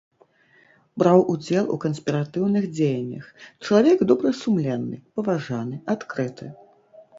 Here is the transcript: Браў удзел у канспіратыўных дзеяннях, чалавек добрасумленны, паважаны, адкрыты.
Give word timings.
Браў 1.01 1.19
удзел 1.33 1.65
у 1.75 1.77
канспіратыўных 1.83 2.65
дзеяннях, 2.77 3.29
чалавек 3.67 3.97
добрасумленны, 4.15 4.97
паважаны, 5.21 5.75
адкрыты. 5.99 6.45